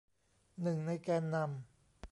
[0.61, 1.47] หนึ่งในแกนนำ